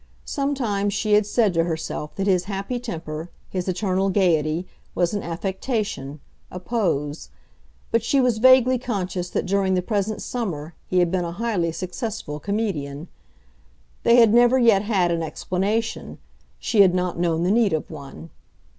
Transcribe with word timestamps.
Sometimes 0.25 0.95
she 0.95 1.13
had 1.13 1.27
said 1.27 1.53
to 1.53 1.63
herself 1.65 2.15
that 2.15 2.25
his 2.25 2.45
happy 2.45 2.79
temper, 2.79 3.29
his 3.51 3.67
eternal 3.67 4.09
gaiety, 4.09 4.65
was 4.95 5.13
an 5.13 5.21
affectation, 5.21 6.19
a 6.49 6.59
pose; 6.59 7.29
but 7.91 8.01
she 8.01 8.19
was 8.19 8.39
vaguely 8.39 8.79
conscious 8.79 9.29
that 9.29 9.45
during 9.45 9.75
the 9.75 9.81
present 9.83 10.19
summer 10.19 10.73
he 10.87 10.97
had 10.97 11.11
been 11.11 11.23
a 11.23 11.31
highly 11.33 11.71
successful 11.71 12.39
comedian. 12.39 13.09
They 14.01 14.15
had 14.15 14.33
never 14.33 14.57
yet 14.57 14.81
had 14.81 15.11
an 15.11 15.21
explanation; 15.21 16.17
she 16.57 16.81
had 16.81 16.95
not 16.95 17.19
known 17.19 17.43
the 17.43 17.51
need 17.51 17.71
of 17.71 17.91
one. 17.91 18.31